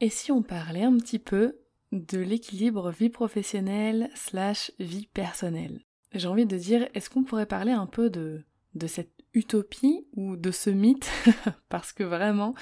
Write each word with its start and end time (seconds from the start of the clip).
Et 0.00 0.10
si 0.10 0.32
on 0.32 0.42
parlait 0.42 0.82
un 0.82 0.96
petit 0.96 1.18
peu 1.18 1.56
de 1.92 2.18
l'équilibre 2.18 2.90
vie 2.90 3.10
professionnelle 3.10 4.10
slash 4.14 4.72
vie 4.78 5.06
personnelle? 5.06 5.80
J'ai 6.12 6.28
envie 6.28 6.46
de 6.46 6.56
dire, 6.56 6.88
est-ce 6.94 7.10
qu'on 7.10 7.24
pourrait 7.24 7.46
parler 7.46 7.72
un 7.72 7.86
peu 7.86 8.10
de, 8.10 8.44
cette 8.86 9.12
utopie 9.32 10.06
ou 10.14 10.36
de 10.36 10.50
ce 10.50 10.70
mythe? 10.70 11.10
Parce 11.68 11.92
que 11.92 12.02
vraiment, 12.02 12.54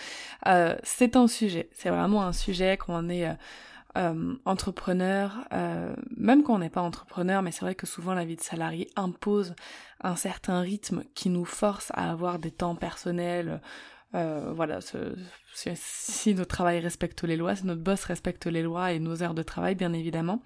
euh, 0.47 0.77
c'est 0.83 1.17
un 1.17 1.27
sujet. 1.27 1.69
C'est 1.73 1.91
vraiment 1.91 2.23
un 2.23 2.33
sujet 2.33 2.77
quand 2.77 3.05
on 3.05 3.09
est... 3.09 3.29
Euh, 3.29 3.35
euh, 3.99 4.35
entrepreneur, 4.47 5.47
même 6.17 6.43
quand 6.43 6.55
on 6.55 6.61
n'est 6.61 6.71
pas 6.71 6.81
entrepreneur, 6.81 7.43
mais 7.43 7.53
c'est 7.53 7.61
vrai 7.61 7.75
que 7.75 7.87
souvent 7.87 8.15
la 8.15 8.25
vie 8.25 8.37
de 8.37 8.41
salarié 8.41 8.89
impose 8.97 9.55
un 10.01 10.17
certain 10.17 10.61
rythme 10.61 11.05
qui 11.15 11.29
nous 11.29 11.45
force 11.45 11.93
à 11.93 12.11
avoir 12.11 12.39
des 12.39 12.51
temps 12.51 12.75
personnels 12.75 13.61
euh, 14.15 14.53
voilà, 14.55 14.81
si 15.55 16.35
notre 16.35 16.49
travail 16.49 16.81
respecte 16.81 17.25
les 17.25 17.37
lois, 17.37 17.57
si 17.57 17.67
notre 17.67 17.81
boss 17.81 18.05
respecte 18.05 18.47
les 18.47 18.63
lois 18.63 18.93
et 18.93 18.99
nos 18.99 19.23
heures 19.23 19.35
de 19.35 19.43
travail, 19.43 19.75
bien 19.75 19.93
évidemment. 19.93 20.43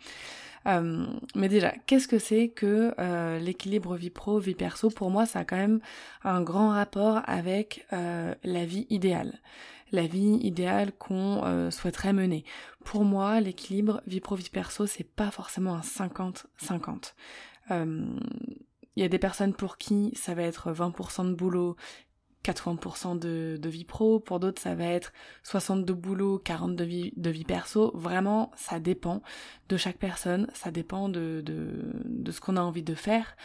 Euh, 0.66 1.06
mais 1.34 1.48
déjà, 1.48 1.72
qu'est-ce 1.86 2.08
que 2.08 2.18
c'est 2.18 2.48
que 2.48 2.94
euh, 2.98 3.38
l'équilibre 3.38 3.96
vie 3.96 4.10
pro, 4.10 4.38
vie 4.38 4.54
perso? 4.54 4.90
Pour 4.90 5.10
moi, 5.10 5.26
ça 5.26 5.40
a 5.40 5.44
quand 5.44 5.56
même 5.56 5.80
un 6.24 6.42
grand 6.42 6.70
rapport 6.70 7.22
avec 7.26 7.86
la 7.90 8.64
vie 8.64 8.86
idéale. 8.90 9.40
La 9.92 10.06
vie 10.06 10.38
idéale 10.42 10.92
qu'on 10.92 11.70
souhaiterait 11.70 12.12
mener. 12.12 12.44
Pour 12.84 13.04
moi, 13.04 13.40
l'équilibre 13.40 14.02
vie 14.06 14.20
pro, 14.20 14.34
vie 14.34 14.50
perso, 14.50 14.86
c'est 14.86 15.04
pas 15.04 15.30
forcément 15.30 15.74
un 15.74 15.80
50-50. 15.80 17.14
Il 18.96 19.02
y 19.02 19.04
a 19.04 19.08
des 19.08 19.18
personnes 19.18 19.52
pour 19.52 19.76
qui 19.76 20.12
ça 20.16 20.34
va 20.34 20.42
être 20.42 20.72
20% 20.72 21.28
de 21.28 21.34
boulot, 21.34 21.76
80% 22.46 23.18
de, 23.18 23.68
vie 23.68 23.84
pro, 23.84 24.20
pour 24.20 24.40
d'autres 24.40 24.62
ça 24.62 24.74
va 24.74 24.84
être 24.84 25.12
60 25.42 25.84
de 25.84 25.92
boulot, 25.92 26.38
40 26.38 26.76
de 26.76 26.84
vie, 26.84 27.12
de 27.16 27.30
vie 27.30 27.44
perso. 27.44 27.90
Vraiment, 27.94 28.52
ça 28.56 28.78
dépend 28.78 29.22
de 29.68 29.76
chaque 29.76 29.98
personne, 29.98 30.46
ça 30.54 30.70
dépend 30.70 31.08
de, 31.08 31.42
de, 31.44 32.30
ce 32.30 32.40
qu'on 32.40 32.56
a 32.56 32.60
envie 32.60 32.82
de 32.82 32.94
faire. 32.94 33.36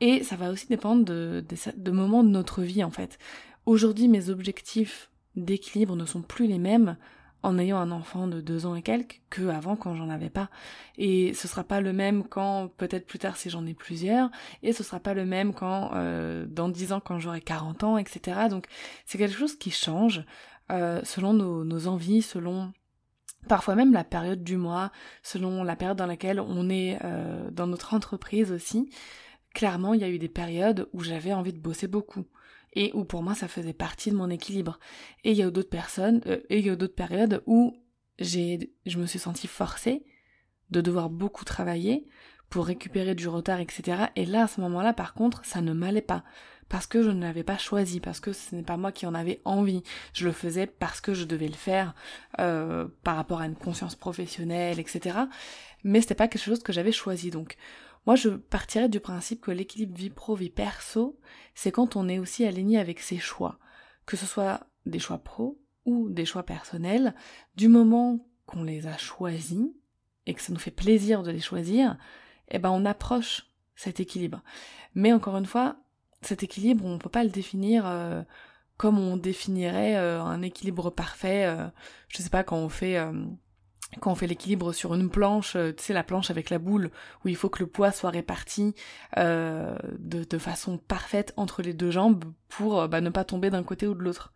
Et 0.00 0.22
ça 0.22 0.36
va 0.36 0.50
aussi 0.50 0.66
dépendre 0.68 1.04
de, 1.04 1.44
de, 1.48 1.56
de 1.76 1.90
moments 1.90 2.24
de 2.24 2.30
notre 2.30 2.62
vie 2.62 2.84
en 2.84 2.90
fait. 2.90 3.18
Aujourd'hui, 3.66 4.08
mes 4.08 4.30
objectifs 4.30 5.10
d'équilibre 5.34 5.96
ne 5.96 6.06
sont 6.06 6.22
plus 6.22 6.46
les 6.46 6.58
mêmes 6.58 6.96
en 7.46 7.58
ayant 7.58 7.78
un 7.78 7.92
enfant 7.92 8.26
de 8.26 8.40
deux 8.40 8.66
ans 8.66 8.74
et 8.74 8.82
quelques 8.82 9.20
que 9.30 9.48
avant 9.48 9.76
quand 9.76 9.94
j'en 9.94 10.10
avais 10.10 10.30
pas. 10.30 10.50
Et 10.98 11.32
ce 11.32 11.46
sera 11.46 11.62
pas 11.62 11.80
le 11.80 11.92
même 11.92 12.24
quand 12.24 12.68
peut-être 12.76 13.06
plus 13.06 13.20
tard 13.20 13.36
si 13.36 13.50
j'en 13.50 13.64
ai 13.66 13.74
plusieurs, 13.74 14.30
et 14.64 14.72
ce 14.72 14.82
sera 14.82 14.98
pas 14.98 15.14
le 15.14 15.24
même 15.24 15.54
quand 15.54 15.92
euh, 15.94 16.44
dans 16.48 16.68
dix 16.68 16.92
ans 16.92 16.98
quand 17.00 17.20
j'aurai 17.20 17.40
40 17.40 17.84
ans, 17.84 17.98
etc. 17.98 18.48
Donc 18.50 18.66
c'est 19.04 19.16
quelque 19.16 19.36
chose 19.36 19.56
qui 19.56 19.70
change 19.70 20.24
euh, 20.72 21.00
selon 21.04 21.34
nos, 21.34 21.62
nos 21.62 21.86
envies, 21.86 22.22
selon 22.22 22.72
parfois 23.48 23.76
même 23.76 23.92
la 23.92 24.02
période 24.02 24.42
du 24.42 24.56
mois, 24.56 24.90
selon 25.22 25.62
la 25.62 25.76
période 25.76 25.96
dans 25.96 26.06
laquelle 26.06 26.40
on 26.40 26.68
est 26.68 26.98
euh, 27.04 27.48
dans 27.52 27.68
notre 27.68 27.94
entreprise 27.94 28.50
aussi. 28.50 28.90
Clairement, 29.54 29.94
il 29.94 30.00
y 30.00 30.04
a 30.04 30.08
eu 30.08 30.18
des 30.18 30.28
périodes 30.28 30.88
où 30.92 31.04
j'avais 31.04 31.32
envie 31.32 31.52
de 31.52 31.60
bosser 31.60 31.86
beaucoup 31.86 32.24
et 32.72 32.90
où 32.94 33.04
pour 33.04 33.22
moi 33.22 33.34
ça 33.34 33.48
faisait 33.48 33.72
partie 33.72 34.10
de 34.10 34.16
mon 34.16 34.30
équilibre. 34.30 34.78
Et 35.24 35.32
il 35.32 35.36
y 35.36 35.42
a 35.42 35.50
d'autres 35.50 35.70
personnes, 35.70 36.20
euh, 36.26 36.40
et 36.50 36.58
il 36.58 36.66
y 36.66 36.70
a 36.70 36.76
d'autres 36.76 36.94
périodes 36.94 37.42
où 37.46 37.76
j'ai, 38.18 38.72
je 38.86 38.98
me 38.98 39.06
suis 39.06 39.18
sentie 39.18 39.46
forcée 39.46 40.04
de 40.70 40.80
devoir 40.80 41.10
beaucoup 41.10 41.44
travailler 41.44 42.06
pour 42.50 42.66
récupérer 42.66 43.14
du 43.14 43.28
retard, 43.28 43.60
etc. 43.60 44.06
Et 44.14 44.24
là, 44.24 44.44
à 44.44 44.48
ce 44.48 44.60
moment-là, 44.60 44.92
par 44.92 45.14
contre, 45.14 45.44
ça 45.44 45.60
ne 45.60 45.72
m'allait 45.72 46.00
pas. 46.00 46.24
Parce 46.68 46.86
que 46.86 47.02
je 47.02 47.10
ne 47.10 47.20
l'avais 47.22 47.44
pas 47.44 47.58
choisi, 47.58 48.00
parce 48.00 48.18
que 48.18 48.32
ce 48.32 48.54
n'est 48.54 48.62
pas 48.62 48.76
moi 48.76 48.90
qui 48.90 49.06
en 49.06 49.14
avais 49.14 49.40
envie. 49.44 49.82
Je 50.12 50.26
le 50.26 50.32
faisais 50.32 50.66
parce 50.66 51.00
que 51.00 51.14
je 51.14 51.24
devais 51.24 51.46
le 51.46 51.54
faire 51.54 51.94
euh, 52.40 52.88
par 53.04 53.16
rapport 53.16 53.40
à 53.40 53.46
une 53.46 53.54
conscience 53.54 53.94
professionnelle, 53.94 54.80
etc. 54.80 55.18
Mais 55.84 56.00
c'était 56.00 56.16
pas 56.16 56.26
quelque 56.26 56.42
chose 56.42 56.62
que 56.62 56.72
j'avais 56.72 56.92
choisi. 56.92 57.30
Donc, 57.30 57.56
moi, 58.06 58.16
je 58.16 58.30
partirais 58.30 58.88
du 58.88 59.00
principe 59.00 59.40
que 59.40 59.50
l'équilibre 59.50 59.96
vie 59.96 60.10
pro-vie 60.10 60.50
perso, 60.50 61.18
c'est 61.54 61.72
quand 61.72 61.96
on 61.96 62.08
est 62.08 62.18
aussi 62.18 62.44
aligné 62.44 62.78
avec 62.78 63.00
ses 63.00 63.18
choix. 63.18 63.58
Que 64.04 64.16
ce 64.16 64.26
soit 64.26 64.66
des 64.86 64.98
choix 64.98 65.18
pro 65.18 65.60
ou 65.84 66.08
des 66.08 66.24
choix 66.24 66.42
personnels, 66.42 67.14
du 67.56 67.68
moment 67.68 68.26
qu'on 68.46 68.64
les 68.64 68.86
a 68.86 68.96
choisis 68.96 69.66
et 70.26 70.34
que 70.34 70.40
ça 70.42 70.52
nous 70.52 70.58
fait 70.58 70.70
plaisir 70.70 71.22
de 71.22 71.30
les 71.30 71.40
choisir, 71.40 71.96
eh 72.48 72.58
ben 72.58 72.70
on 72.70 72.84
approche 72.84 73.46
cet 73.76 74.00
équilibre. 74.00 74.42
Mais 74.94 75.12
encore 75.12 75.36
une 75.36 75.46
fois, 75.46 75.76
cet 76.22 76.42
équilibre, 76.42 76.84
on 76.84 76.94
ne 76.94 76.98
peut 76.98 77.08
pas 77.08 77.24
le 77.24 77.30
définir 77.30 77.84
euh, 77.86 78.22
comme 78.76 78.98
on 78.98 79.16
définirait 79.16 79.96
euh, 79.96 80.20
un 80.22 80.42
équilibre 80.42 80.90
parfait. 80.90 81.46
Euh, 81.46 81.66
je 82.08 82.22
sais 82.22 82.30
pas 82.30 82.44
quand 82.44 82.56
on 82.56 82.68
fait 82.68 82.98
quand 84.00 84.12
on 84.12 84.14
fait 84.14 84.26
l'équilibre 84.26 84.72
sur 84.72 84.94
une 84.94 85.10
planche, 85.10 85.56
euh, 85.56 85.72
tu 85.72 85.82
sais 85.82 85.92
la 85.92 86.02
planche 86.02 86.30
avec 86.30 86.50
la 86.50 86.58
boule 86.58 86.90
où 87.24 87.28
il 87.28 87.36
faut 87.36 87.48
que 87.48 87.62
le 87.62 87.68
poids 87.68 87.92
soit 87.92 88.10
réparti 88.10 88.74
euh, 89.16 89.76
de, 89.98 90.38
façon 90.38 90.78
parfaite 90.78 91.32
entre 91.36 91.62
les 91.62 91.72
deux 91.72 91.90
jambes 91.90 92.24
pour 92.48 92.80
euh, 92.80 92.88
bah, 92.88 93.00
ne 93.00 93.10
pas 93.10 93.24
tomber 93.24 93.48
d'un 93.50 93.62
côté 93.62 93.86
ou 93.86 93.94
de 93.94 94.02
l'autre. 94.02 94.32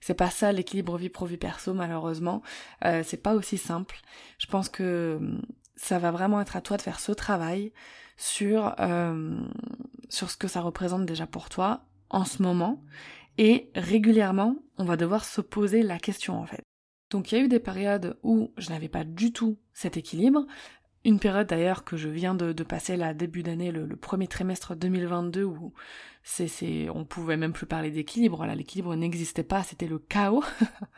C'est 0.00 0.14
pas 0.14 0.30
ça 0.30 0.50
l'équilibre 0.52 0.96
vie 0.96 1.10
pro 1.10 1.26
vie 1.26 1.36
perso 1.36 1.74
malheureusement. 1.74 2.42
c'est 2.82 3.22
pas 3.22 3.34
aussi 3.34 3.56
simple. 3.56 4.00
Je 4.38 4.46
pense 4.46 4.68
que 4.68 5.18
hum, 5.20 5.42
ça 5.76 5.98
va 5.98 6.10
vraiment 6.10 6.40
être 6.40 6.56
à 6.56 6.60
toi 6.60 6.76
de 6.76 6.82
faire 6.82 6.98
ce 6.98 7.12
travail 7.12 7.72
sur 8.22 8.74
sur 10.08 10.30
ce 10.30 10.36
que 10.36 10.48
ça 10.48 10.60
représente 10.60 11.06
déjà 11.06 11.26
pour 11.26 11.48
toi 11.48 11.84
en 12.10 12.24
ce 12.24 12.42
moment 12.42 12.84
et 13.38 13.70
régulièrement 13.74 14.56
on 14.78 14.84
va 14.84 14.96
devoir 14.96 15.24
se 15.24 15.40
poser 15.40 15.82
la 15.82 15.98
question 15.98 16.38
en 16.38 16.46
fait. 16.46 16.62
Donc 17.10 17.30
il 17.30 17.38
y 17.38 17.40
a 17.40 17.44
eu 17.44 17.48
des 17.48 17.60
périodes 17.60 18.16
où 18.22 18.52
je 18.56 18.70
n'avais 18.70 18.88
pas 18.88 19.04
du 19.04 19.32
tout 19.32 19.58
cet 19.74 19.96
équilibre. 19.96 20.46
Une 21.04 21.18
période 21.18 21.48
d'ailleurs 21.48 21.84
que 21.84 21.96
je 21.96 22.08
viens 22.08 22.34
de, 22.34 22.52
passer 22.62 22.96
là 22.96 23.12
début 23.12 23.42
d'année, 23.42 23.72
le, 23.72 23.96
premier 23.96 24.28
trimestre 24.28 24.76
2022 24.76 25.42
où 25.42 25.72
c'est, 26.22 26.46
c'est, 26.46 26.88
on 26.90 27.04
pouvait 27.04 27.36
même 27.36 27.52
plus 27.52 27.66
parler 27.66 27.90
d'équilibre. 27.90 28.46
Là, 28.46 28.54
l'équilibre 28.54 28.94
n'existait 28.94 29.42
pas, 29.42 29.64
c'était 29.64 29.88
le 29.88 29.98
chaos. 29.98 30.44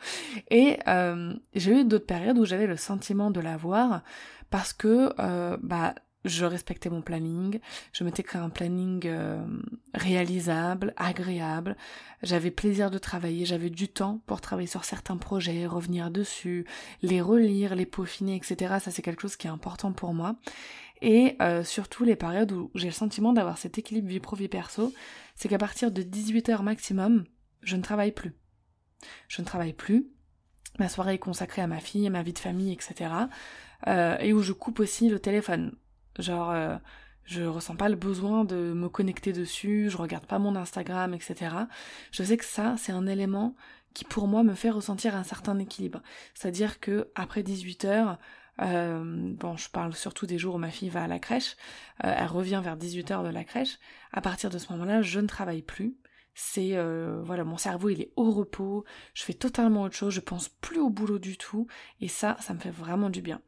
Et 0.50 0.78
euh, 0.88 1.34
j'ai 1.54 1.80
eu 1.80 1.84
d'autres 1.84 2.06
périodes 2.06 2.38
où 2.38 2.44
j'avais 2.44 2.66
le 2.66 2.76
sentiment 2.76 3.30
de 3.30 3.40
l'avoir 3.40 4.02
parce 4.50 4.74
que 4.74 5.12
euh, 5.18 5.56
bah 5.62 5.94
je 6.24 6.44
respectais 6.44 6.90
mon 6.90 7.02
planning, 7.02 7.60
je 7.92 8.04
m'étais 8.04 8.22
créé 8.22 8.40
un 8.40 8.48
planning 8.48 9.02
euh, 9.06 9.44
réalisable, 9.92 10.94
agréable, 10.96 11.76
j'avais 12.22 12.50
plaisir 12.50 12.90
de 12.90 12.98
travailler, 12.98 13.44
j'avais 13.44 13.70
du 13.70 13.88
temps 13.88 14.22
pour 14.26 14.40
travailler 14.40 14.68
sur 14.68 14.84
certains 14.84 15.16
projets, 15.16 15.66
revenir 15.66 16.10
dessus, 16.10 16.66
les 17.02 17.20
relire, 17.20 17.74
les 17.74 17.86
peaufiner, 17.86 18.36
etc. 18.36 18.76
Ça 18.80 18.90
c'est 18.90 19.02
quelque 19.02 19.22
chose 19.22 19.36
qui 19.36 19.46
est 19.46 19.50
important 19.50 19.92
pour 19.92 20.14
moi. 20.14 20.36
Et 21.02 21.36
euh, 21.42 21.64
surtout 21.64 22.04
les 22.04 22.16
périodes 22.16 22.52
où 22.52 22.70
j'ai 22.74 22.86
le 22.86 22.92
sentiment 22.92 23.32
d'avoir 23.32 23.58
cet 23.58 23.76
équilibre 23.78 24.08
vie 24.08 24.20
pro 24.20 24.36
vie 24.36 24.48
perso, 24.48 24.92
c'est 25.34 25.48
qu'à 25.48 25.58
partir 25.58 25.90
de 25.90 26.02
18h 26.02 26.62
maximum, 26.62 27.24
je 27.62 27.76
ne 27.76 27.82
travaille 27.82 28.12
plus. 28.12 28.34
Je 29.28 29.42
ne 29.42 29.46
travaille 29.46 29.74
plus. 29.74 30.06
Ma 30.78 30.88
soirée 30.88 31.14
est 31.14 31.18
consacrée 31.18 31.62
à 31.62 31.66
ma 31.66 31.80
fille, 31.80 32.06
à 32.06 32.10
ma 32.10 32.22
vie 32.22 32.32
de 32.32 32.38
famille, 32.38 32.72
etc. 32.72 33.10
Euh, 33.87 34.16
et 34.19 34.32
où 34.32 34.40
je 34.40 34.52
coupe 34.52 34.81
aussi 34.81 35.08
le 35.08 35.20
téléphone 35.20 35.76
Genre, 36.19 36.50
euh, 36.50 36.76
je 37.25 37.43
ressens 37.43 37.76
pas 37.76 37.88
le 37.88 37.96
besoin 37.96 38.44
de 38.44 38.72
me 38.72 38.88
connecter 38.88 39.32
dessus, 39.32 39.88
je 39.90 39.96
regarde 39.96 40.26
pas 40.26 40.38
mon 40.38 40.56
Instagram, 40.56 41.14
etc. 41.14 41.56
Je 42.12 42.22
sais 42.22 42.37
que 42.37 42.44
ça, 42.44 42.76
c'est 42.78 42.93
un 42.93 43.06
élément 43.06 43.55
qui 43.94 44.05
pour 44.05 44.26
moi 44.26 44.43
me 44.43 44.55
fait 44.55 44.70
ressentir 44.70 45.14
un 45.16 45.22
certain 45.25 45.58
équilibre. 45.58 46.02
C'est-à-dire 46.34 46.81
que 46.81 47.08
après 47.14 47.43
18 47.43 47.84
heures, 47.84 48.19
euh, 48.61 49.02
bon, 49.34 49.56
je 49.56 49.69
parle 49.70 49.94
surtout 49.94 50.26
des 50.26 50.38
jours 50.38 50.56
où 50.56 50.58
ma 50.58 50.70
fille 50.70 50.88
va 50.88 51.05
à 51.05 51.06
la 51.08 51.19
crèche, 51.19 51.56
euh, 52.05 52.14
elle 52.16 52.26
revient 52.26 52.61
vers 52.62 52.76
18 52.76 53.11
heures 53.11 53.25
de 53.25 53.28
la 53.28 53.44
crèche. 53.44 53.78
À 54.12 54.20
partir 54.20 54.50
de 54.50 54.58
ce 54.58 54.72
moment-là, 54.72 55.02
je 55.02 55.20
ne 55.20 55.26
travaille 55.26 55.62
plus. 55.62 55.96
C'est 56.34 56.70
euh, 56.76 57.22
voilà, 57.25 57.44
mon 57.44 57.56
cerveau 57.56 57.90
il 57.90 58.00
est 58.00 58.12
au 58.16 58.32
repos, 58.32 58.84
je 59.14 59.22
fais 59.22 59.34
totalement 59.34 59.82
autre 59.82 59.94
chose, 59.94 60.12
je 60.12 60.20
pense 60.20 60.49
plus 60.49 60.81
au 60.81 60.90
boulot 60.90 61.20
du 61.20 61.37
tout, 61.37 61.69
et 62.00 62.08
ça, 62.08 62.37
ça 62.40 62.55
me 62.55 62.58
fait 62.58 62.72
vraiment 62.72 63.08
du 63.08 63.22
bien. 63.22 63.40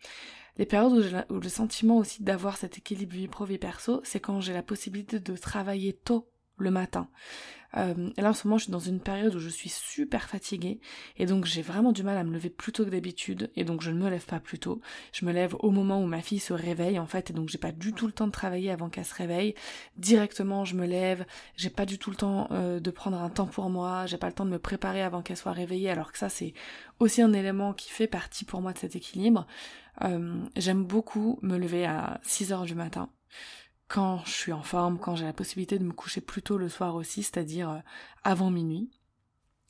Les 0.59 0.67
périodes 0.67 1.25
où, 1.31 1.35
où 1.35 1.41
le 1.41 1.49
sentiment 1.49 1.99
aussi 1.99 2.23
d'avoir 2.23 2.57
cet 2.57 2.79
équilibre 2.79 3.15
vie 3.15 3.29
pro 3.29 3.45
vie 3.45 3.59
perso, 3.59 4.01
c'est 4.05 4.21
quand 4.21 4.41
j'ai 4.41 4.53
la 4.53 4.63
possibilité 4.63 5.21
de 5.21 5.37
travailler 5.37 5.93
tôt 5.93 6.29
le 6.59 6.71
matin. 6.71 7.09
Euh, 7.77 8.11
là 8.17 8.31
en 8.31 8.33
ce 8.33 8.47
moment 8.47 8.57
je 8.57 8.65
suis 8.65 8.73
dans 8.73 8.79
une 8.79 9.01
période 9.01 9.35
où 9.35 9.39
je 9.39 9.49
suis 9.49 9.69
super 9.69 10.29
fatiguée 10.29 10.81
et 11.19 11.27
donc 11.27 11.45
j'ai 11.45 11.61
vraiment 11.63 11.93
du 11.93 12.03
mal 12.03 12.17
à 12.17 12.25
me 12.25 12.33
lever 12.33 12.49
plus 12.49 12.73
tôt 12.73 12.85
que 12.85 12.91
d'habitude 12.91 13.51
et 13.55 13.65
donc 13.65 13.83
je 13.83 13.91
ne 13.91 13.99
me 13.99 14.09
lève 14.09 14.25
pas 14.25 14.41
plus 14.41 14.59
tôt. 14.59 14.81
Je 15.13 15.27
me 15.27 15.33
lève 15.33 15.55
au 15.59 15.71
moment 15.71 16.01
où 16.03 16.07
ma 16.07 16.23
fille 16.23 16.39
se 16.39 16.53
réveille 16.53 16.99
en 16.99 17.07
fait 17.07 17.31
et 17.31 17.33
donc 17.33 17.49
j'ai 17.49 17.59
pas 17.59 17.73
du 17.73 17.93
tout 17.93 18.07
le 18.07 18.13
temps 18.13 18.27
de 18.27 18.33
travailler 18.33 18.71
avant 18.71 18.89
qu'elle 18.89 19.05
se 19.05 19.15
réveille. 19.15 19.55
Directement 19.97 20.65
je 20.65 20.75
me 20.75 20.87
lève, 20.87 21.27
j'ai 21.57 21.71
pas 21.71 21.87
du 21.87 21.99
tout 21.99 22.11
le 22.11 22.17
temps 22.17 22.49
euh, 22.51 22.81
de 22.81 22.91
prendre 22.91 23.21
un 23.21 23.29
temps 23.29 23.47
pour 23.47 23.69
moi, 23.69 24.07
j'ai 24.07 24.17
pas 24.19 24.29
le 24.29 24.35
temps 24.35 24.47
de 24.47 24.51
me 24.51 24.59
préparer 24.59 25.03
avant 25.03 25.23
qu'elle 25.23 25.37
soit 25.37 25.53
réveillée 25.53 25.91
alors 25.91 26.13
que 26.13 26.19
ça 26.19 26.29
c'est 26.29 26.55
aussi 26.99 27.21
un 27.21 27.33
élément 27.33 27.75
qui 27.75 27.91
fait 27.91 28.07
partie 28.07 28.45
pour 28.45 28.63
moi 28.63 28.73
de 28.73 28.79
cet 28.79 28.97
équilibre. 28.97 29.47
Euh, 30.03 30.41
j'aime 30.57 30.85
beaucoup 30.85 31.39
me 31.43 31.59
lever 31.59 31.85
à 31.87 32.21
6 32.23 32.53
heures 32.53 32.65
du 32.65 32.75
matin 32.75 33.11
quand 33.89 34.23
je 34.25 34.31
suis 34.31 34.53
en 34.53 34.63
forme, 34.63 34.99
quand 34.99 35.17
j'ai 35.17 35.25
la 35.25 35.33
possibilité 35.33 35.79
de 35.79 35.85
me 35.85 35.93
coucher 35.93 36.21
plus 36.21 36.43
tôt 36.43 36.59
le 36.59 36.69
soir 36.69 36.95
aussi, 36.95 37.23
c'est-à-dire 37.23 37.71
euh, 37.71 37.79
avant 38.25 38.51
minuit. 38.51 38.91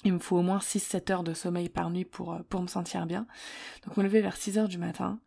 Il 0.04 0.12
me 0.12 0.18
faut 0.18 0.36
au 0.36 0.42
moins 0.42 0.58
6-7 0.58 1.12
heures 1.12 1.22
de 1.22 1.34
sommeil 1.34 1.68
par 1.68 1.90
nuit 1.90 2.04
pour, 2.04 2.34
euh, 2.34 2.42
pour 2.48 2.62
me 2.62 2.66
sentir 2.66 3.06
bien. 3.06 3.26
Donc 3.84 3.96
me 3.96 4.02
lever 4.02 4.20
vers 4.20 4.36
6 4.36 4.58
heures 4.58 4.68
du 4.68 4.78
matin, 4.78 5.20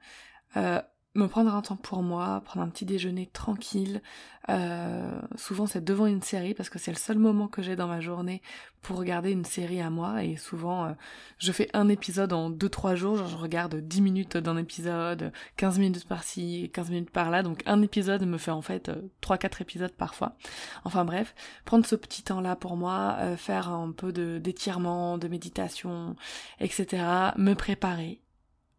euh, 0.58 0.82
me 1.16 1.28
prendre 1.28 1.54
un 1.54 1.62
temps 1.62 1.76
pour 1.76 2.04
moi, 2.04 2.42
prendre 2.46 2.66
un 2.66 2.70
petit 2.70 2.86
déjeuner 2.86 3.28
tranquille. 3.28 4.02
Euh, 4.50 5.20
souvent 5.36 5.68
c'est 5.68 5.84
devant 5.84 6.06
une 6.08 6.22
série 6.22 6.54
parce 6.54 6.70
que 6.70 6.80
c'est 6.80 6.92
le 6.92 6.98
seul 6.98 7.20
moment 7.20 7.48
que 7.48 7.62
j'ai 7.62 7.76
dans 7.76 7.88
ma 7.88 8.00
journée 8.00 8.42
pour 8.82 8.98
regarder 8.98 9.32
une 9.32 9.46
série 9.46 9.82
à 9.82 9.92
moi 9.92 10.24
et 10.24 10.38
souvent 10.38 10.86
euh, 10.86 10.92
je 11.38 11.52
fais 11.52 11.70
un 11.74 11.88
épisode 11.90 12.34
en 12.34 12.50
2-3 12.50 12.96
jours, 12.96 13.16
genre 13.18 13.28
je 13.28 13.36
regarde 13.38 13.76
10 13.76 14.02
minutes 14.02 14.38
d'un 14.38 14.58
épisode, 14.58 15.32
15 15.58 15.80
minutes 15.80 16.08
par-ci, 16.08 16.72
15 16.74 16.90
minutes 16.90 17.12
par-là, 17.12 17.44
donc 17.44 17.62
un 17.66 17.82
épisode 17.82 18.26
me 18.26 18.38
fait 18.38 18.52
en 18.52 18.62
fait 18.62 18.90
3-4 19.22 19.46
euh, 19.46 19.48
épisodes 19.62 19.94
parfois. 19.94 20.36
Enfin 20.84 21.06
bref, 21.06 21.36
prendre 21.66 21.86
ce 21.86 21.96
petit 21.96 22.24
temps-là 22.24 22.56
pour 22.56 22.78
moi, 22.78 23.18
faire 23.38 23.70
un 23.70 23.92
peu 23.92 24.12
d'étirement, 24.12 25.18
de 25.18 25.28
méditation, 25.28 26.16
etc., 26.60 27.04
me 27.38 27.54
préparer, 27.54 28.22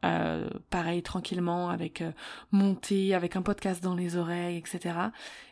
euh, 0.05 0.49
pareil 0.71 1.03
tranquillement 1.03 1.69
avec 1.69 2.01
euh, 2.01 2.13
mon 2.53 2.79
avec 3.15 3.37
un 3.37 3.43
podcast 3.43 3.83
dans 3.83 3.95
les 3.95 4.17
oreilles, 4.17 4.57
etc. 4.57 4.95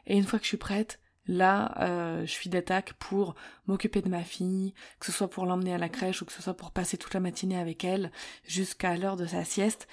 Et 0.07 0.17
une 0.17 0.25
fois 0.25 0.39
que 0.39 0.45
je 0.45 0.49
suis 0.49 0.57
prête, 0.57 1.01
là, 1.27 1.75
euh, 1.81 2.23
je 2.23 2.31
suis 2.31 2.49
d'attaque 2.49 2.95
pour 2.95 3.35
m'occuper 3.67 4.01
de 4.01 4.09
ma 4.09 4.23
fille, 4.23 4.73
que 5.01 5.07
ce 5.07 5.13
soit 5.13 5.29
pour 5.29 5.45
l'emmener 5.47 5.75
à 5.75 5.79
la 5.79 5.89
crèche 5.89 6.23
ou 6.23 6.25
que 6.25 6.33
ce 6.33 6.43
soit 6.43 6.55
pour 6.55 6.71
passer 6.71 6.97
toute 6.97 7.15
la 7.15 7.21
matinée 7.21 7.59
avec 7.59 7.85
elle 7.85 8.11
jusqu'à 8.45 8.97
l'heure 8.97 9.17
de 9.17 9.27
sa 9.27 9.45
sieste. 9.45 9.87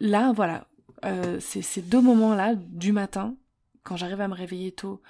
Là, 0.00 0.32
voilà, 0.32 0.68
euh, 1.04 1.38
c'est 1.40 1.62
ces 1.62 1.82
deux 1.82 2.00
moments-là 2.00 2.54
du 2.54 2.92
matin, 2.92 3.34
quand 3.82 3.96
j'arrive 3.96 4.20
à 4.20 4.28
me 4.28 4.34
réveiller 4.34 4.72
tôt, 4.72 5.02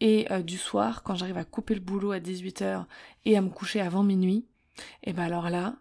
et 0.00 0.26
du 0.42 0.58
soir, 0.58 1.04
quand 1.04 1.14
j'arrive 1.14 1.38
à 1.38 1.44
couper 1.44 1.74
le 1.74 1.80
boulot 1.80 2.10
à 2.10 2.18
18h 2.18 2.86
et 3.24 3.36
à 3.36 3.40
me 3.40 3.50
coucher 3.50 3.80
avant 3.80 4.02
minuit, 4.02 4.46
et 5.04 5.12
ben 5.12 5.22
alors 5.22 5.48
là, 5.48 5.76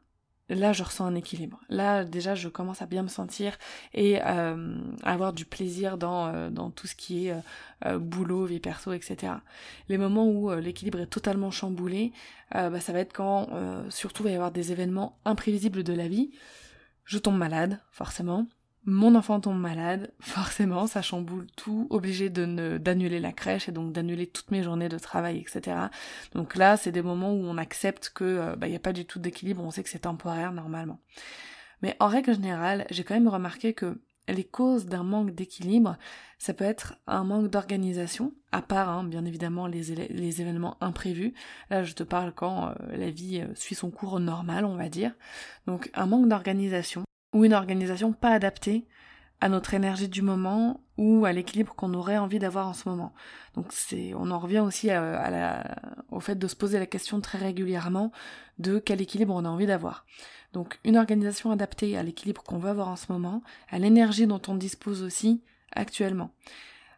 là 0.54 0.74
je 0.74 0.84
ressens 0.84 1.06
un 1.06 1.16
équilibre. 1.16 1.60
Là 1.70 2.04
déjà 2.04 2.36
je 2.36 2.50
commence 2.50 2.82
à 2.82 2.86
bien 2.86 3.04
me 3.04 3.08
sentir 3.08 3.58
et 3.94 4.22
euh, 4.22 4.76
à 5.04 5.14
avoir 5.14 5.34
du 5.34 5.46
plaisir 5.46 5.98
dans, 5.98 6.28
euh, 6.28 6.50
dans 6.50 6.70
tout 6.70 6.88
ce 6.88 6.96
qui 6.96 7.28
est 7.28 7.36
euh, 7.86 7.98
boulot, 8.00 8.46
vie 8.46 8.60
perso, 8.60 8.94
etc. 8.94 9.34
Les 9.90 9.98
moments 9.98 10.28
où 10.28 10.52
l'équilibre 10.52 11.00
est 11.00 11.08
totalement 11.08 11.52
chamboulé, 11.52 12.12
bah, 12.54 12.82
ça 12.82 12.92
va 12.92 13.00
être 13.00 13.14
quand 13.14 13.50
surtout 13.90 14.24
il 14.24 14.26
va 14.26 14.32
y 14.32 14.36
avoir 14.36 14.52
des 14.52 14.72
événements 14.72 15.18
imprévisibles 15.26 15.84
de 15.84 15.94
la 15.94 16.08
vie. 16.08 16.32
Je 17.06 17.18
tombe 17.18 17.38
malade, 17.38 17.80
forcément 17.92 18.48
mon 18.86 19.16
enfant 19.16 19.40
tombe 19.40 19.60
malade, 19.60 20.12
forcément, 20.20 20.88
ça 20.88 21.02
chamboule 21.02 21.48
tout, 21.56 21.88
obligé 21.90 22.30
de 22.30 22.78
d'annuler 22.78 23.20
la 23.20 23.32
crèche 23.32 23.70
et 23.70 23.72
donc 23.72 23.94
d'annuler 23.94 24.28
toutes 24.28 24.52
mes 24.52 24.64
journées 24.64 24.90
de 24.90 24.98
travail, 24.98 25.38
etc. 25.38 25.78
Donc 26.34 26.56
là, 26.56 26.78
c'est 26.78 26.92
des 26.92 27.02
moments 27.02 27.34
où 27.34 27.44
on 27.44 27.58
accepte 27.58 28.12
que 28.14 28.24
euh, 28.24 28.56
bah, 28.56 28.68
il 28.68 28.72
n'y 28.72 28.76
a 28.76 28.80
pas 28.80 28.94
du 28.94 29.06
tout 29.06 29.20
d'équilibre, 29.20 29.64
on 29.64 29.72
sait 29.72 29.84
que 29.84 29.90
c'est 29.90 30.00
temporaire 30.00 30.52
normalement. 30.52 31.00
Mais 31.82 31.96
en 32.00 32.08
règle 32.08 32.34
générale, 32.34 32.86
j'ai 32.90 33.04
quand 33.04 33.14
même 33.14 33.28
remarqué 33.28 33.74
que 33.74 34.00
les 34.28 34.44
causes 34.44 34.86
d'un 34.86 35.04
manque 35.04 35.32
d'équilibre, 35.32 35.98
ça 36.38 36.54
peut 36.54 36.64
être 36.64 36.96
un 37.08 37.24
manque 37.24 37.50
d'organisation, 37.50 38.34
à 38.52 38.62
part 38.62 38.90
hein, 38.90 39.04
bien 39.04 39.26
évidemment 39.26 39.68
les, 39.68 39.84
les, 40.10 40.42
événements 40.42 40.78
imprévus. 40.82 41.34
Là, 41.70 41.84
je 41.84 41.94
te 41.94 42.04
parle 42.04 42.32
quand 42.34 42.70
euh, 42.70 42.74
la 42.98 43.10
vie 43.10 43.42
euh, 43.42 43.54
suit 43.56 43.76
son 43.76 43.92
cours 43.92 44.20
normal, 44.20 44.66
on 44.66 44.76
va 44.76 44.90
dire. 44.90 45.14
Donc 45.68 45.90
un 45.94 46.06
manque 46.06 46.28
d'organisation 46.28 47.04
ou 47.34 47.46
une 47.46 47.54
organisation 47.54 48.14
pas 48.14 48.32
adaptée 48.32 48.86
à 49.42 49.50
notre 49.50 49.74
énergie 49.74 50.08
du 50.08 50.22
moment 50.22 50.82
ou 50.98 51.26
à 51.26 51.34
l'équilibre 51.34 51.74
qu'on 51.74 51.96
aurait 51.96 52.18
envie 52.18 52.38
d'avoir 52.38 52.68
en 52.68 52.74
ce 52.74 52.88
moment. 52.88 53.12
Donc 53.56 53.68
c'est, 53.72 54.14
on 54.14 54.30
en 54.30 54.38
revient 54.38 54.60
aussi 54.60 54.90
au 56.12 56.20
fait 56.20 56.36
de 56.36 56.48
se 56.48 56.56
poser 56.56 56.78
la 56.78 56.86
question 56.86 57.20
très 57.22 57.40
régulièrement 57.40 58.12
de 58.60 58.78
quel 58.78 59.02
équilibre 59.02 59.34
on 59.34 59.44
a 59.44 59.50
envie 59.50 59.66
d'avoir. 59.66 60.06
Donc 60.54 60.80
une 60.84 60.98
organisation 60.98 61.52
adaptée 61.52 61.98
à 61.98 62.04
l'équilibre 62.04 62.44
qu'on 62.44 62.60
veut 62.60 62.70
avoir 62.70 62.88
en 62.88 62.96
ce 62.96 63.12
moment, 63.12 63.42
à 63.70 63.80
l'énergie 63.80 64.28
dont 64.28 64.42
on 64.48 64.56
dispose 64.56 65.02
aussi 65.02 65.42
actuellement. 65.72 66.32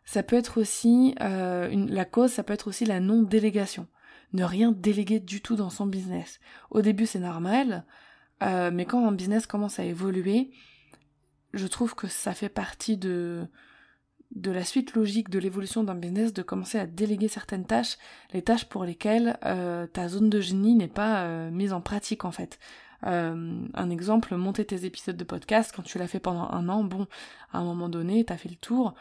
Ça 0.05 0.21
peut 0.21 0.35
être 0.35 0.59
aussi 0.59 1.15
euh, 1.21 1.69
la 1.87 2.03
cause, 2.03 2.31
ça 2.31 2.43
peut 2.43 2.53
être 2.53 2.67
aussi 2.67 2.83
la 2.83 2.99
non-délégation. 2.99 3.87
Ne 4.33 4.43
rien 4.43 4.73
déléguer 4.73 5.21
du 5.21 5.41
tout 5.41 5.55
dans 5.55 5.69
son 5.69 5.85
business. 5.85 6.41
Au 6.71 6.81
début 6.81 7.05
c'est 7.05 7.19
normal, 7.19 7.85
euh, 8.43 8.71
mais 8.73 8.85
quand 8.85 9.05
un 9.07 9.11
business 9.11 9.47
commence 9.47 9.79
à 9.79 9.85
évoluer, 9.85 10.51
je 11.53 11.67
trouve 11.67 11.95
que 11.95 12.07
ça 12.07 12.33
fait 12.33 12.49
partie 12.49 12.97
de, 12.97 13.47
de 14.35 14.51
la 14.51 14.63
suite 14.63 14.93
logique 14.93 15.29
de 15.29 15.39
l'évolution 15.39 15.83
d'un 15.83 15.95
business 15.95 16.33
de 16.33 16.41
commencer 16.41 16.79
à 16.79 16.85
déléguer 16.85 17.27
certaines 17.27 17.65
tâches, 17.65 17.97
les 18.33 18.41
tâches 18.41 18.65
pour 18.65 18.83
lesquelles 18.83 19.37
euh, 19.45 19.87
ta 19.87 20.07
zone 20.07 20.29
de 20.29 20.41
génie 20.41 20.75
n'est 20.75 20.87
pas 20.87 21.23
euh, 21.23 21.51
mise 21.51 21.73
en 21.73 21.81
pratique 21.81 22.25
en 22.25 22.31
fait. 22.31 22.59
un 23.03 23.89
exemple, 23.89 24.35
monter 24.35 24.65
tes 24.65 24.85
épisodes 24.85 25.17
de 25.17 25.23
podcast, 25.23 25.73
quand 25.75 25.83
tu 25.83 25.97
l'as 25.97 26.07
fait 26.07 26.21
pendant 26.21 26.49
un 26.49 26.69
an, 26.69 26.83
bon, 26.83 27.07
à 27.51 27.59
un 27.59 27.63
moment 27.63 27.89
donné, 27.89 28.23
t'as 28.23 28.37
fait 28.37 28.49
le 28.49 28.55
tour, 28.55 28.93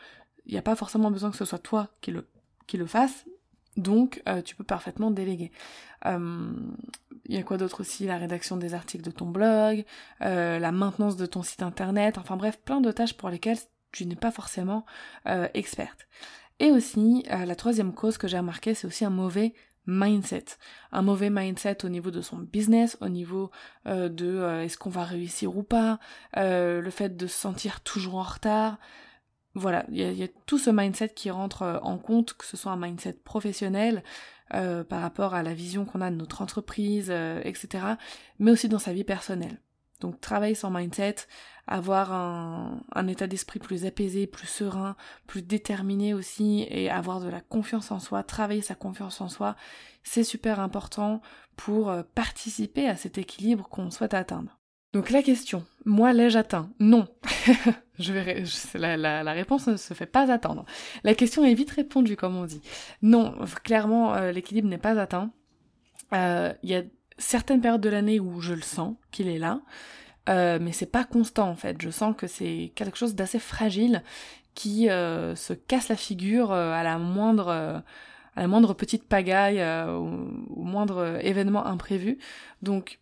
il 0.44 0.52
n'y 0.52 0.58
a 0.58 0.62
pas 0.62 0.74
forcément 0.74 1.10
besoin 1.10 1.30
que 1.30 1.36
ce 1.36 1.44
soit 1.44 1.60
toi 1.60 1.88
qui 2.00 2.10
le, 2.10 2.26
qui 2.66 2.76
le 2.76 2.86
fasse, 2.86 3.24
donc, 3.78 4.22
tu 4.44 4.54
peux 4.54 4.64
parfaitement 4.64 5.10
déléguer. 5.10 5.50
Il 7.26 7.34
euh, 7.34 7.38
y 7.38 7.40
a 7.40 7.42
quoi 7.42 7.56
d'autre 7.56 7.80
aussi? 7.80 8.06
La 8.06 8.19
rédaction 8.19 8.56
des 8.56 8.74
articles 8.74 9.04
de 9.04 9.10
ton 9.10 9.26
blog, 9.26 9.84
euh, 10.22 10.58
la 10.58 10.72
maintenance 10.72 11.16
de 11.16 11.26
ton 11.26 11.42
site 11.42 11.62
internet, 11.62 12.19
enfin 12.19 12.36
bref, 12.36 12.58
plein 12.64 12.80
de 12.80 12.90
tâches 12.90 13.14
pour 13.14 13.30
lesquelles 13.30 13.58
tu 13.92 14.06
n'es 14.06 14.16
pas 14.16 14.30
forcément 14.30 14.86
experte. 15.52 16.08
Et 16.60 16.70
aussi, 16.70 17.26
la 17.28 17.54
troisième 17.54 17.92
cause 17.92 18.16
que 18.16 18.26
j'ai 18.26 18.38
remarqué, 18.38 18.72
c'est 18.72 18.86
aussi 18.86 19.04
un 19.04 19.10
mauvais 19.10 19.52
mindset. 19.86 20.46
Un 20.92 21.02
mauvais 21.02 21.28
mindset 21.28 21.84
au 21.84 21.90
niveau 21.90 22.10
de 22.10 22.22
son 22.22 22.38
business, 22.38 22.96
au 23.02 23.10
niveau 23.10 23.50
de 23.84 24.62
est-ce 24.62 24.78
qu'on 24.78 24.88
va 24.88 25.04
réussir 25.04 25.54
ou 25.58 25.62
pas, 25.62 25.98
le 26.34 26.88
fait 26.88 27.18
de 27.18 27.26
se 27.26 27.38
sentir 27.38 27.82
toujours 27.82 28.14
en 28.14 28.22
retard, 28.22 28.78
voilà, 29.54 29.85
il 29.90 30.00
y, 30.00 30.23
a 30.23 30.28
tout 30.47 30.59
ce 30.59 30.71
mindset 30.71 31.11
qui 31.11 31.30
rentre 31.30 31.62
euh, 31.62 31.78
en 31.82 31.99
compte, 31.99 32.32
que 32.35 32.44
ce 32.47 32.56
soit 32.56 32.73
un 32.73 32.76
mindset 32.76 33.12
professionnel 33.25 34.02
euh, 34.54 34.82
par 34.82 35.02
rapport 35.02 35.35
à 35.35 35.42
la 35.42 35.52
vision 35.52 35.85
qu'on 35.85 36.00
a 36.00 36.11
de 36.11 36.16
notre 36.16 36.40
entreprise, 36.40 37.09
euh, 37.11 37.40
etc., 37.44 37.85
mais 38.38 38.50
aussi 38.50 38.68
dans 38.68 38.78
sa 38.78 38.94
vie 38.94 39.04
personnelle. 39.04 39.61
Donc 40.00 40.21
travailler 40.21 40.54
son 40.54 40.71
mindset, 40.71 41.16
avoir 41.66 42.12
un, 42.12 42.80
un 42.94 43.06
état 43.09 43.26
d'esprit 43.26 43.59
plus 43.59 43.85
apaisé, 43.85 44.26
plus 44.26 44.47
serein, 44.47 44.97
plus 45.26 45.42
déterminé 45.42 46.14
aussi, 46.14 46.66
et 46.71 46.90
avoir 46.90 47.21
de 47.21 47.28
la 47.28 47.42
confiance 47.42 47.90
en 47.92 48.00
soi, 48.00 48.23
travailler 48.23 48.62
sa 48.62 48.75
confiance 48.75 49.21
en 49.21 49.28
soi, 49.28 49.54
c'est 50.02 50.25
super 50.25 50.61
important 50.61 51.21
pour 51.56 51.94
participer 52.14 52.88
à 52.88 52.97
cet 52.97 53.18
équilibre 53.18 53.68
qu'on 53.68 53.90
souhaite 53.90 54.14
atteindre. 54.14 54.62
Donc 54.92 55.08
la 55.08 55.22
question, 55.22 55.64
moi 55.87 56.12
l'ai-je 56.12 56.38
atteint? 56.38 56.70
Non. 56.78 57.08
je 57.99 58.12
vais 58.12 58.44
la, 58.75 59.22
la, 59.22 59.32
réponse 59.32 59.66
ne 59.66 59.76
se 59.76 59.94
fait 59.94 60.06
pas 60.06 60.30
attendre. 60.30 60.66
La 61.02 61.14
question 61.14 61.44
est 61.44 61.54
vite 61.54 61.70
répondue, 61.70 62.16
comme 62.16 62.37
on 62.37 62.44
dit. 62.44 62.61
Non, 63.00 63.34
clairement, 63.64 64.14
euh, 64.14 64.32
l'équilibre 64.32 64.68
n'est 64.68 64.78
pas 64.78 65.00
atteint. 65.00 65.30
Euh, 66.12 66.52
il 66.62 66.70
y 66.70 66.75
a 66.75 66.82
certaines 67.16 67.62
périodes 67.62 67.80
de 67.80 67.88
l'année 67.88 68.20
où 68.20 68.40
je 68.40 68.52
le 68.52 68.61
sens 68.61 68.96
qu'il 69.11 69.28
est 69.28 69.38
là, 69.38 69.62
euh, 70.28 70.58
mais 70.61 70.72
c'est 70.72 70.87
pas 70.87 71.04
constant 71.04 71.49
en 71.49 71.56
fait. 71.56 71.80
Je 71.80 71.88
sens 71.88 72.14
que 72.14 72.26
c'est 72.26 72.72
quelque 72.75 72.99
chose 72.99 73.14
d'assez 73.14 73.38
fragile 73.38 74.02
qui 74.54 74.88
se 74.88 75.52
casse 75.54 75.88
la 75.88 75.96
figure 75.96 76.52
à 76.52 76.82
la 76.82 76.99
moindre 76.99 77.94
petite 78.75 79.08
pagaille, 79.08 79.62
au, 79.88 80.28
au 80.54 80.62
moindre 80.62 81.18
événement 81.22 81.64
imprévu. 81.64 82.18
Donc 82.61 82.99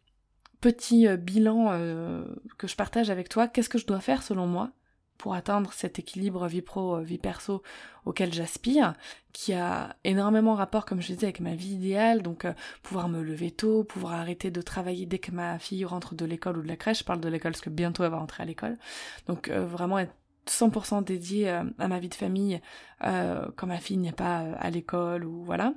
petit 0.61 1.09
euh, 1.09 1.17
bilan 1.17 1.69
euh, 1.73 2.25
que 2.59 2.67
je 2.67 2.77
partage 2.77 3.11
avec 3.11 3.29
toi, 3.29 3.49
qu'est-ce 3.49 3.69
que 3.69 3.79
je 3.79 3.87
dois 3.87 4.01
faire 4.01 4.23
selon 4.23 4.47
moi 4.47 4.71
pour 5.19 5.35
atteindre 5.35 5.75
cet 5.75 5.99
équilibre 5.99 6.47
vie 6.47 6.63
pro, 6.63 6.97
euh, 6.97 7.03
vie 7.03 7.19
perso 7.19 7.63
auquel 8.07 8.33
j'aspire, 8.33 8.95
qui 9.35 9.53
a 9.53 9.97
énormément 10.05 10.55
rapport, 10.55 10.87
comme 10.87 11.03
je 11.03 11.09
disais, 11.09 11.27
avec 11.27 11.41
ma 11.41 11.55
vie 11.55 11.75
idéale, 11.75 12.23
donc 12.23 12.47
pouvoir 12.83 13.11
me 13.11 13.23
lever 13.23 13.51
tôt, 13.51 13.85
pouvoir 13.85 14.15
arrêter 14.15 14.51
de 14.51 14.63
travailler 14.63 15.05
dès 15.05 15.19
que 15.19 15.31
ma 15.31 15.59
fille 15.59 15.85
rentre 15.85 16.15
de 16.15 16.25
l'école 16.25 16.57
ou 16.57 16.63
de 16.63 16.69
la 16.69 16.77
crèche, 16.77 17.01
je 17.01 17.05
parle 17.05 17.21
de 17.21 17.29
l'école 17.29 17.53
parce 17.53 17.61
que 17.61 17.69
bientôt 17.69 18.03
elle 18.05 18.11
va 18.11 18.19
rentrer 18.19 18.43
à 18.43 18.47
l'école, 18.47 18.79
donc 19.27 19.51
vraiment 19.51 19.99
être 19.99 20.15
100% 20.47 21.05
dédié 21.05 21.51
à 21.51 21.89
ma 21.89 21.99
vie 21.99 22.09
de 22.09 22.15
famille 22.15 22.59
quand 23.01 23.67
ma 23.67 23.79
fille 23.79 23.99
n'est 23.99 24.13
pas 24.13 24.39
à 24.39 24.71
l'école 24.71 25.27
ou 25.27 25.45
voilà. 25.45 25.75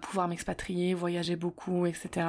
Pouvoir 0.00 0.28
m'expatrier, 0.28 0.94
voyager 0.94 1.36
beaucoup, 1.36 1.86
etc. 1.86 2.26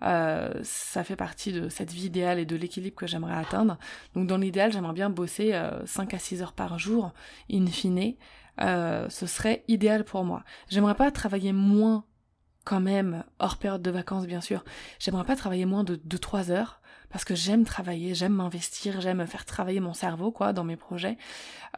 ça 0.00 1.04
fait 1.04 1.16
partie 1.16 1.52
de 1.52 1.68
cette 1.68 1.92
vie 1.92 2.06
idéale 2.06 2.38
et 2.38 2.46
de 2.46 2.56
l'équilibre 2.56 2.96
que 2.96 3.06
j'aimerais 3.06 3.34
atteindre. 3.34 3.78
Donc 4.14 4.26
dans 4.26 4.38
l'idéal, 4.38 4.72
j'aimerais 4.72 4.92
bien 4.92 5.10
bosser 5.10 5.58
5 5.86 6.14
à 6.14 6.18
6 6.18 6.42
heures 6.42 6.52
par 6.52 6.78
jour, 6.78 7.12
in 7.52 7.66
fine. 7.66 8.14
ce 8.58 9.26
serait 9.26 9.64
idéal 9.68 10.04
pour 10.04 10.24
moi. 10.24 10.42
J'aimerais 10.68 10.96
pas 10.96 11.10
travailler 11.10 11.52
moins 11.52 12.04
quand 12.64 12.80
même, 12.80 13.24
hors 13.38 13.58
période 13.58 13.82
de 13.82 13.90
vacances 13.90 14.26
bien 14.26 14.40
sûr. 14.40 14.64
J'aimerais 14.98 15.24
pas 15.24 15.36
travailler 15.36 15.66
moins 15.66 15.84
de 15.84 15.96
2-3 15.96 16.50
heures 16.50 16.80
parce 17.10 17.24
que 17.24 17.34
j'aime 17.36 17.64
travailler, 17.64 18.14
j'aime 18.14 18.32
m'investir, 18.32 19.00
j'aime 19.00 19.24
faire 19.26 19.44
travailler 19.44 19.78
mon 19.78 19.94
cerveau, 19.94 20.32
quoi, 20.32 20.52
dans 20.52 20.64
mes 20.64 20.76
projets, 20.76 21.16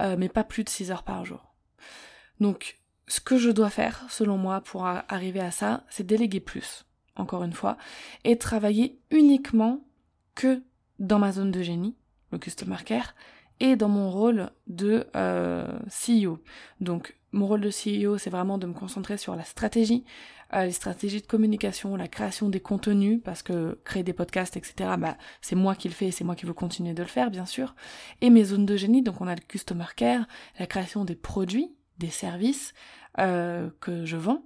euh, 0.00 0.16
mais 0.18 0.30
pas 0.30 0.44
plus 0.44 0.64
de 0.64 0.70
6 0.70 0.90
heures 0.90 1.02
par 1.02 1.26
jour. 1.26 1.52
Donc, 2.40 2.78
ce 3.08 3.20
que 3.20 3.38
je 3.38 3.50
dois 3.50 3.70
faire, 3.70 4.04
selon 4.08 4.36
moi, 4.36 4.60
pour 4.60 4.86
arriver 4.86 5.40
à 5.40 5.50
ça, 5.50 5.84
c'est 5.88 6.06
déléguer 6.06 6.40
plus, 6.40 6.84
encore 7.14 7.44
une 7.44 7.52
fois, 7.52 7.76
et 8.24 8.36
travailler 8.36 8.98
uniquement 9.10 9.84
que 10.34 10.62
dans 10.98 11.18
ma 11.18 11.32
zone 11.32 11.50
de 11.50 11.62
génie, 11.62 11.96
le 12.32 12.38
Customer 12.38 12.76
Care, 12.84 13.14
et 13.60 13.76
dans 13.76 13.88
mon 13.88 14.10
rôle 14.10 14.50
de 14.66 15.06
euh, 15.16 15.78
CEO. 15.88 16.38
Donc, 16.80 17.16
mon 17.32 17.46
rôle 17.46 17.60
de 17.60 17.70
CEO, 17.70 18.18
c'est 18.18 18.30
vraiment 18.30 18.58
de 18.58 18.66
me 18.66 18.74
concentrer 18.74 19.16
sur 19.16 19.36
la 19.36 19.44
stratégie, 19.44 20.04
euh, 20.52 20.64
les 20.64 20.72
stratégies 20.72 21.20
de 21.20 21.26
communication, 21.26 21.96
la 21.96 22.08
création 22.08 22.48
des 22.48 22.60
contenus, 22.60 23.20
parce 23.24 23.42
que 23.42 23.78
créer 23.84 24.02
des 24.02 24.12
podcasts, 24.12 24.56
etc., 24.56 24.90
bah, 24.98 25.16
c'est 25.40 25.56
moi 25.56 25.74
qui 25.74 25.88
le 25.88 25.94
fais 25.94 26.06
et 26.06 26.10
c'est 26.10 26.24
moi 26.24 26.34
qui 26.34 26.46
veux 26.46 26.52
continuer 26.54 26.92
de 26.92 27.02
le 27.02 27.08
faire, 27.08 27.30
bien 27.30 27.46
sûr. 27.46 27.74
Et 28.20 28.30
mes 28.30 28.44
zones 28.44 28.66
de 28.66 28.76
génie, 28.76 29.02
donc 29.02 29.20
on 29.20 29.26
a 29.26 29.34
le 29.34 29.40
customer 29.40 29.86
care, 29.96 30.26
la 30.58 30.66
création 30.66 31.04
des 31.04 31.16
produits, 31.16 31.75
des 31.98 32.10
services 32.10 32.74
euh, 33.18 33.70
que 33.80 34.04
je 34.04 34.16
vends, 34.16 34.42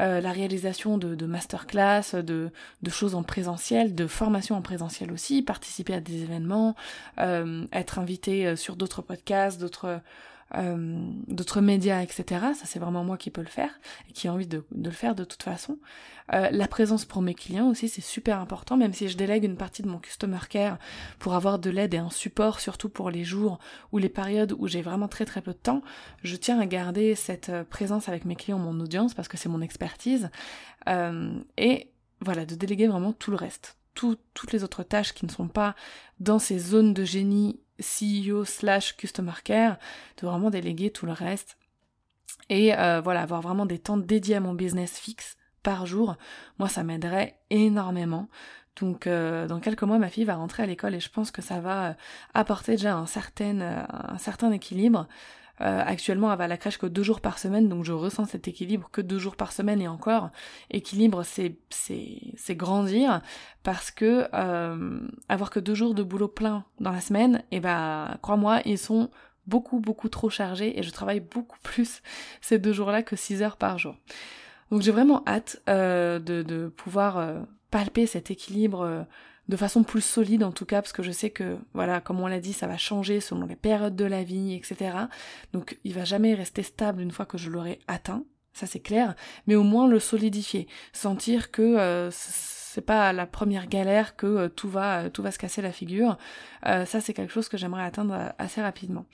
euh, 0.00 0.20
la 0.20 0.32
réalisation 0.32 0.98
de, 0.98 1.14
de 1.14 1.26
masterclass, 1.26 2.14
de, 2.14 2.50
de, 2.82 2.90
choses 2.90 3.14
en 3.14 3.22
présentiel, 3.22 3.94
de 3.94 4.06
formations 4.06 4.56
en 4.56 4.62
présentiel 4.62 5.12
aussi, 5.12 5.42
participer 5.42 5.94
à 5.94 6.00
des 6.00 6.22
événements, 6.22 6.74
être 7.18 7.98
invité 7.98 8.56
sur 8.56 8.76
d'autres 8.76 9.02
podcasts, 9.02 9.60
d'autres 9.60 10.00
euh, 10.56 11.10
d'autres 11.28 11.60
médias, 11.60 12.02
etc. 12.02 12.24
Ça, 12.54 12.64
c'est 12.64 12.78
vraiment 12.78 13.04
moi 13.04 13.16
qui 13.16 13.30
peux 13.30 13.40
le 13.40 13.46
faire 13.46 13.70
et 14.08 14.12
qui 14.12 14.26
ai 14.26 14.30
envie 14.30 14.46
de, 14.46 14.64
le 14.74 14.90
faire 14.90 15.14
de 15.14 15.24
toute 15.24 15.42
façon. 15.42 15.78
Euh, 16.34 16.50
la 16.50 16.68
présence 16.68 17.04
pour 17.04 17.22
mes 17.22 17.34
clients 17.34 17.68
aussi, 17.68 17.88
c'est 17.88 18.02
super 18.02 18.38
important, 18.38 18.76
même 18.76 18.92
si 18.92 19.08
je 19.08 19.16
délègue 19.16 19.44
une 19.44 19.56
partie 19.56 19.82
de 19.82 19.88
mon 19.88 19.98
customer 19.98 20.38
care 20.48 20.78
pour 21.18 21.34
avoir 21.34 21.58
de 21.58 21.70
l'aide 21.70 21.94
et 21.94 21.98
un 21.98 22.10
support, 22.10 22.60
surtout 22.60 22.88
pour 22.88 23.10
les 23.10 23.24
jours 23.24 23.58
ou 23.92 23.98
les 23.98 24.08
périodes 24.08 24.54
où 24.58 24.66
j'ai 24.66 24.82
vraiment 24.82 25.08
très 25.08 25.24
très 25.24 25.40
peu 25.40 25.52
de 25.52 25.58
temps. 25.58 25.82
Je 26.22 26.36
tiens 26.36 26.60
à 26.60 26.66
garder 26.66 27.14
cette 27.14 27.48
euh, 27.48 27.64
présence 27.64 28.08
avec 28.08 28.24
mes 28.24 28.36
clients, 28.36 28.58
mon 28.58 28.78
audience, 28.80 29.14
parce 29.14 29.28
que 29.28 29.36
c'est 29.36 29.48
mon 29.48 29.62
expertise. 29.62 30.30
et 30.86 31.88
voilà, 32.20 32.46
de 32.46 32.54
déléguer 32.54 32.86
vraiment 32.86 33.12
tout 33.12 33.30
le 33.30 33.36
reste. 33.36 33.76
toutes 33.94 34.52
les 34.52 34.64
autres 34.64 34.82
tâches 34.82 35.12
qui 35.12 35.26
ne 35.26 35.30
sont 35.30 35.48
pas 35.48 35.74
dans 36.20 36.38
ces 36.38 36.58
zones 36.58 36.94
de 36.94 37.04
génie 37.04 37.60
CEO 37.82 38.44
slash 38.44 38.96
customer 38.96 39.32
care, 39.44 39.76
de 40.20 40.26
vraiment 40.26 40.50
déléguer 40.50 40.90
tout 40.90 41.06
le 41.06 41.12
reste. 41.12 41.56
Et 42.48 42.76
euh, 42.76 43.00
voilà, 43.00 43.22
avoir 43.22 43.40
vraiment 43.40 43.66
des 43.66 43.78
temps 43.78 43.96
dédiés 43.96 44.36
à 44.36 44.40
mon 44.40 44.54
business 44.54 44.98
fixe 44.98 45.36
par 45.62 45.86
jour, 45.86 46.16
moi 46.58 46.68
ça 46.68 46.82
m'aiderait 46.82 47.38
énormément. 47.50 48.28
Donc 48.80 49.06
euh, 49.06 49.46
dans 49.46 49.60
quelques 49.60 49.82
mois, 49.82 49.98
ma 49.98 50.08
fille 50.08 50.24
va 50.24 50.34
rentrer 50.34 50.62
à 50.62 50.66
l'école 50.66 50.94
et 50.94 51.00
je 51.00 51.10
pense 51.10 51.30
que 51.30 51.42
ça 51.42 51.60
va 51.60 51.90
euh, 51.90 51.92
apporter 52.34 52.72
déjà 52.72 52.96
un 52.96 53.06
certain, 53.06 53.86
un 53.88 54.18
certain 54.18 54.50
équilibre. 54.50 55.06
Euh, 55.62 55.82
actuellement, 55.84 56.32
elle 56.32 56.38
va 56.38 56.44
à 56.44 56.48
la 56.48 56.56
crèche 56.56 56.78
que 56.78 56.86
deux 56.86 57.02
jours 57.02 57.20
par 57.20 57.38
semaine, 57.38 57.68
donc 57.68 57.84
je 57.84 57.92
ressens 57.92 58.26
cet 58.26 58.48
équilibre 58.48 58.88
que 58.90 59.00
deux 59.00 59.18
jours 59.18 59.36
par 59.36 59.52
semaine 59.52 59.80
et 59.80 59.88
encore. 59.88 60.30
Équilibre, 60.70 61.22
c'est 61.22 61.56
c'est 61.70 62.56
grandir 62.56 63.22
parce 63.62 63.90
que 63.90 64.28
euh, 64.34 65.00
avoir 65.28 65.50
que 65.50 65.60
deux 65.60 65.74
jours 65.74 65.94
de 65.94 66.02
boulot 66.02 66.28
plein 66.28 66.64
dans 66.80 66.90
la 66.90 67.00
semaine, 67.00 67.44
et 67.50 67.56
eh 67.56 67.60
ben 67.60 68.16
crois-moi, 68.22 68.60
ils 68.64 68.78
sont 68.78 69.10
beaucoup 69.46 69.80
beaucoup 69.80 70.08
trop 70.08 70.30
chargés 70.30 70.78
et 70.78 70.82
je 70.82 70.90
travaille 70.90 71.20
beaucoup 71.20 71.58
plus 71.62 72.02
ces 72.40 72.58
deux 72.58 72.72
jours-là 72.72 73.02
que 73.02 73.14
six 73.16 73.42
heures 73.42 73.56
par 73.56 73.78
jour. 73.78 73.96
Donc 74.70 74.82
j'ai 74.82 74.92
vraiment 74.92 75.22
hâte 75.26 75.62
euh, 75.68 76.18
de, 76.18 76.42
de 76.42 76.68
pouvoir 76.68 77.44
palper 77.70 78.06
cet 78.06 78.30
équilibre 78.30 79.06
de 79.48 79.56
façon 79.56 79.82
plus 79.82 80.00
solide 80.00 80.44
en 80.44 80.52
tout 80.52 80.64
cas, 80.64 80.80
parce 80.80 80.92
que 80.92 81.02
je 81.02 81.10
sais 81.10 81.30
que, 81.30 81.58
voilà, 81.74 82.00
comme 82.00 82.20
on 82.20 82.26
l'a 82.26 82.40
dit, 82.40 82.52
ça 82.52 82.66
va 82.66 82.76
changer 82.76 83.20
selon 83.20 83.46
les 83.46 83.56
périodes 83.56 83.96
de 83.96 84.04
la 84.04 84.22
vie, 84.22 84.54
etc. 84.54 84.96
Donc 85.52 85.78
il 85.84 85.94
va 85.94 86.04
jamais 86.04 86.34
rester 86.34 86.62
stable 86.62 87.02
une 87.02 87.10
fois 87.10 87.26
que 87.26 87.38
je 87.38 87.50
l'aurai 87.50 87.80
atteint, 87.88 88.24
ça 88.52 88.66
c'est 88.66 88.80
clair, 88.80 89.14
mais 89.46 89.54
au 89.54 89.62
moins 89.62 89.88
le 89.88 89.98
solidifier, 89.98 90.68
sentir 90.92 91.50
que 91.50 91.62
euh, 91.62 92.10
c'est 92.12 92.82
pas 92.84 93.12
la 93.12 93.26
première 93.26 93.66
galère 93.66 94.16
que 94.16 94.26
euh, 94.26 94.48
tout 94.48 94.68
va 94.68 95.10
tout 95.10 95.22
va 95.22 95.30
se 95.30 95.38
casser 95.38 95.62
la 95.62 95.72
figure. 95.72 96.18
Euh, 96.66 96.84
ça 96.84 97.00
c'est 97.00 97.14
quelque 97.14 97.32
chose 97.32 97.48
que 97.48 97.56
j'aimerais 97.56 97.84
atteindre 97.84 98.32
assez 98.38 98.62
rapidement. 98.62 99.06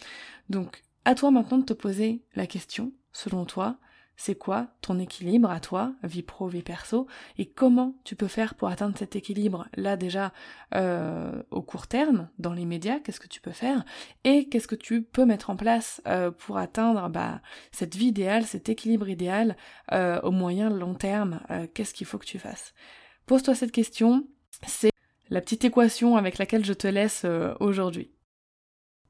Donc 0.51 0.83
à 1.05 1.15
toi 1.15 1.31
maintenant 1.31 1.59
de 1.59 1.65
te 1.65 1.73
poser 1.73 2.23
la 2.35 2.47
question, 2.47 2.93
selon 3.13 3.45
toi, 3.45 3.79
c'est 4.19 4.35
quoi 4.35 4.67
ton 4.83 4.99
équilibre 4.99 5.49
à 5.49 5.61
toi, 5.61 5.95
vie 6.03 6.25
pro, 6.25 6.49
vie 6.49 6.65
perso, 6.65 7.07
et 7.39 7.47
comment 7.47 7.95
tu 8.03 8.17
peux 8.17 8.27
faire 8.27 8.57
pour 8.57 8.69
atteindre 8.69 8.99
cet 8.99 9.15
équilibre 9.15 9.69
là 9.77 9.97
déjà 9.97 10.33
euh, 10.75 11.41
au 11.53 11.63
court 11.63 11.87
terme, 11.87 12.29
dans 12.37 12.53
les 12.53 12.67
médias, 12.67 12.99
qu'est-ce 12.99 13.21
que 13.21 13.29
tu 13.29 13.41
peux 13.41 13.53
faire, 13.53 13.85
et 14.25 14.49
qu'est-ce 14.49 14.67
que 14.67 14.75
tu 14.75 15.03
peux 15.03 15.25
mettre 15.25 15.51
en 15.51 15.57
place 15.57 16.03
euh, 16.09 16.33
pour 16.33 16.59
atteindre 16.59 17.09
bah, 17.09 17.41
cette 17.71 17.95
vie 17.95 18.09
idéale, 18.09 18.45
cet 18.45 18.69
équilibre 18.69 19.09
idéal 19.09 19.57
euh, 19.93 20.21
au 20.23 20.33
moyen 20.33 20.69
long 20.69 20.95
terme, 20.95 21.41
qu'est-ce 21.73 21.95
qu'il 21.95 22.07
faut 22.07 22.19
que 22.19 22.27
tu 22.27 22.41
fasses? 22.41 22.75
Pose-toi 23.27 23.55
cette 23.55 23.73
question, 23.73 24.27
c'est 24.67 24.91
la 25.31 25.41
petite 25.41 25.65
équation 25.65 26.17
avec 26.17 26.39
laquelle 26.39 26.65
je 26.65 26.73
te 26.73 26.89
laisse 26.89 27.25
aujourd'hui. 27.61 28.11